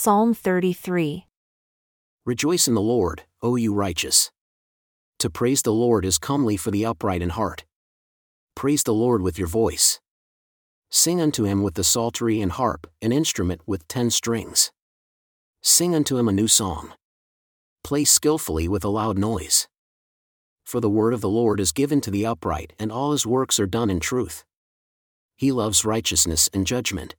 Psalm 0.00 0.32
33. 0.32 1.26
Rejoice 2.24 2.68
in 2.68 2.74
the 2.74 2.80
Lord, 2.80 3.24
O 3.42 3.56
you 3.56 3.74
righteous. 3.74 4.30
To 5.18 5.28
praise 5.28 5.62
the 5.62 5.72
Lord 5.72 6.04
is 6.04 6.18
comely 6.18 6.56
for 6.56 6.70
the 6.70 6.86
upright 6.86 7.20
in 7.20 7.30
heart. 7.30 7.64
Praise 8.54 8.84
the 8.84 8.94
Lord 8.94 9.22
with 9.22 9.40
your 9.40 9.48
voice. 9.48 9.98
Sing 10.88 11.20
unto 11.20 11.42
him 11.42 11.64
with 11.64 11.74
the 11.74 11.82
psaltery 11.82 12.40
and 12.40 12.52
harp, 12.52 12.86
an 13.02 13.10
instrument 13.10 13.60
with 13.66 13.88
ten 13.88 14.08
strings. 14.10 14.70
Sing 15.62 15.96
unto 15.96 16.16
him 16.16 16.28
a 16.28 16.32
new 16.32 16.46
song. 16.46 16.92
Play 17.82 18.04
skillfully 18.04 18.68
with 18.68 18.84
a 18.84 18.88
loud 18.88 19.18
noise. 19.18 19.66
For 20.64 20.78
the 20.78 20.88
word 20.88 21.12
of 21.12 21.22
the 21.22 21.28
Lord 21.28 21.58
is 21.58 21.72
given 21.72 22.00
to 22.02 22.12
the 22.12 22.24
upright, 22.24 22.72
and 22.78 22.92
all 22.92 23.10
his 23.10 23.26
works 23.26 23.58
are 23.58 23.66
done 23.66 23.90
in 23.90 23.98
truth. 23.98 24.44
He 25.34 25.50
loves 25.50 25.84
righteousness 25.84 26.48
and 26.54 26.68
judgment. 26.68 27.16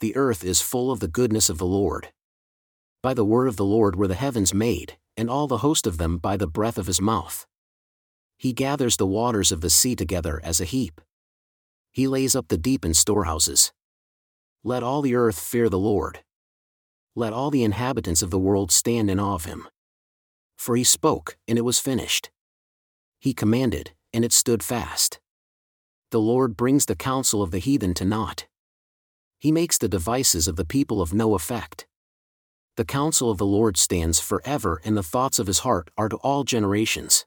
The 0.00 0.16
earth 0.16 0.42
is 0.44 0.62
full 0.62 0.90
of 0.90 1.00
the 1.00 1.08
goodness 1.08 1.50
of 1.50 1.58
the 1.58 1.66
Lord. 1.66 2.10
By 3.02 3.12
the 3.12 3.24
word 3.24 3.48
of 3.48 3.56
the 3.56 3.66
Lord 3.66 3.96
were 3.96 4.08
the 4.08 4.14
heavens 4.14 4.54
made, 4.54 4.96
and 5.14 5.28
all 5.28 5.46
the 5.46 5.58
host 5.58 5.86
of 5.86 5.98
them 5.98 6.16
by 6.16 6.38
the 6.38 6.46
breath 6.46 6.78
of 6.78 6.86
his 6.86 7.02
mouth. 7.02 7.46
He 8.38 8.54
gathers 8.54 8.96
the 8.96 9.06
waters 9.06 9.52
of 9.52 9.60
the 9.60 9.68
sea 9.68 9.94
together 9.94 10.40
as 10.42 10.58
a 10.58 10.64
heap. 10.64 11.02
He 11.92 12.08
lays 12.08 12.34
up 12.34 12.48
the 12.48 12.56
deep 12.56 12.82
in 12.82 12.94
storehouses. 12.94 13.72
Let 14.64 14.82
all 14.82 15.02
the 15.02 15.14
earth 15.14 15.38
fear 15.38 15.68
the 15.68 15.78
Lord. 15.78 16.20
Let 17.14 17.34
all 17.34 17.50
the 17.50 17.64
inhabitants 17.64 18.22
of 18.22 18.30
the 18.30 18.38
world 18.38 18.72
stand 18.72 19.10
in 19.10 19.20
awe 19.20 19.34
of 19.34 19.44
him. 19.44 19.68
For 20.56 20.76
he 20.76 20.84
spoke, 20.84 21.36
and 21.46 21.58
it 21.58 21.62
was 21.62 21.78
finished. 21.78 22.30
He 23.18 23.34
commanded, 23.34 23.92
and 24.14 24.24
it 24.24 24.32
stood 24.32 24.62
fast. 24.62 25.20
The 26.10 26.20
Lord 26.20 26.56
brings 26.56 26.86
the 26.86 26.96
counsel 26.96 27.42
of 27.42 27.50
the 27.50 27.58
heathen 27.58 27.92
to 27.94 28.06
naught 28.06 28.46
he 29.40 29.50
makes 29.50 29.78
the 29.78 29.88
devices 29.88 30.46
of 30.46 30.56
the 30.56 30.66
people 30.66 31.00
of 31.00 31.14
no 31.14 31.34
effect. 31.34 31.86
The 32.76 32.84
counsel 32.84 33.30
of 33.30 33.38
the 33.38 33.46
Lord 33.46 33.78
stands 33.78 34.20
forever, 34.20 34.82
and 34.84 34.96
the 34.96 35.02
thoughts 35.02 35.38
of 35.38 35.46
his 35.46 35.60
heart 35.60 35.90
are 35.96 36.10
to 36.10 36.16
all 36.18 36.44
generations. 36.44 37.24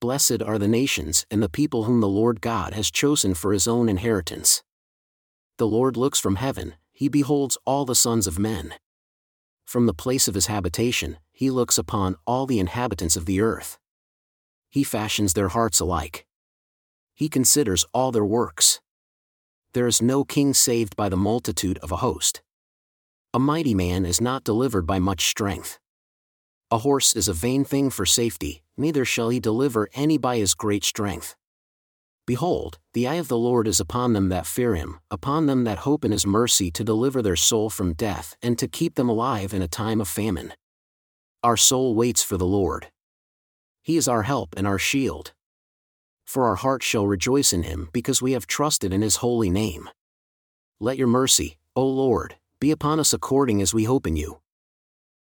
Blessed 0.00 0.42
are 0.42 0.58
the 0.58 0.68
nations 0.68 1.24
and 1.30 1.42
the 1.42 1.48
people 1.48 1.84
whom 1.84 2.02
the 2.02 2.08
Lord 2.08 2.42
God 2.42 2.74
has 2.74 2.90
chosen 2.90 3.32
for 3.32 3.54
his 3.54 3.66
own 3.66 3.88
inheritance. 3.88 4.62
The 5.56 5.66
Lord 5.66 5.96
looks 5.96 6.20
from 6.20 6.36
heaven, 6.36 6.74
he 6.92 7.08
beholds 7.08 7.56
all 7.64 7.86
the 7.86 7.94
sons 7.94 8.26
of 8.26 8.38
men. 8.38 8.74
From 9.64 9.86
the 9.86 9.94
place 9.94 10.28
of 10.28 10.34
his 10.34 10.46
habitation, 10.46 11.16
he 11.32 11.50
looks 11.50 11.78
upon 11.78 12.16
all 12.26 12.44
the 12.44 12.58
inhabitants 12.58 13.16
of 13.16 13.24
the 13.24 13.40
earth. 13.40 13.78
He 14.68 14.84
fashions 14.84 15.32
their 15.32 15.48
hearts 15.48 15.80
alike. 15.80 16.26
He 17.14 17.30
considers 17.30 17.86
all 17.94 18.12
their 18.12 18.26
works 18.26 18.80
there 19.74 19.88
is 19.88 20.00
no 20.00 20.24
king 20.24 20.54
saved 20.54 20.96
by 20.96 21.08
the 21.08 21.16
multitude 21.16 21.78
of 21.78 21.92
a 21.92 21.96
host. 21.96 22.42
A 23.34 23.38
mighty 23.38 23.74
man 23.74 24.06
is 24.06 24.20
not 24.20 24.44
delivered 24.44 24.86
by 24.86 25.00
much 25.00 25.26
strength. 25.26 25.80
A 26.70 26.78
horse 26.78 27.14
is 27.14 27.28
a 27.28 27.32
vain 27.32 27.64
thing 27.64 27.90
for 27.90 28.06
safety, 28.06 28.62
neither 28.76 29.04
shall 29.04 29.28
he 29.28 29.40
deliver 29.40 29.88
any 29.92 30.16
by 30.16 30.36
his 30.36 30.54
great 30.54 30.84
strength. 30.84 31.34
Behold, 32.26 32.78
the 32.94 33.06
eye 33.06 33.16
of 33.16 33.28
the 33.28 33.36
Lord 33.36 33.66
is 33.66 33.80
upon 33.80 34.12
them 34.12 34.28
that 34.30 34.46
fear 34.46 34.76
him, 34.76 35.00
upon 35.10 35.46
them 35.46 35.64
that 35.64 35.78
hope 35.78 36.04
in 36.04 36.12
his 36.12 36.26
mercy 36.26 36.70
to 36.70 36.84
deliver 36.84 37.20
their 37.20 37.36
soul 37.36 37.68
from 37.68 37.92
death 37.92 38.36
and 38.40 38.56
to 38.58 38.68
keep 38.68 38.94
them 38.94 39.08
alive 39.08 39.52
in 39.52 39.60
a 39.60 39.68
time 39.68 40.00
of 40.00 40.08
famine. 40.08 40.54
Our 41.42 41.56
soul 41.56 41.94
waits 41.94 42.22
for 42.22 42.38
the 42.38 42.46
Lord. 42.46 42.86
He 43.82 43.96
is 43.96 44.08
our 44.08 44.22
help 44.22 44.54
and 44.56 44.66
our 44.66 44.78
shield 44.78 45.32
for 46.24 46.46
our 46.46 46.56
heart 46.56 46.82
shall 46.82 47.06
rejoice 47.06 47.52
in 47.52 47.62
him 47.62 47.88
because 47.92 48.22
we 48.22 48.32
have 48.32 48.46
trusted 48.46 48.92
in 48.92 49.02
his 49.02 49.16
holy 49.16 49.50
name. 49.50 49.88
Let 50.80 50.98
your 50.98 51.08
mercy, 51.08 51.58
O 51.76 51.86
Lord, 51.86 52.36
be 52.60 52.70
upon 52.70 53.00
us 53.00 53.12
according 53.12 53.60
as 53.62 53.74
we 53.74 53.84
hope 53.84 54.06
in 54.06 54.16
you. 54.16 54.40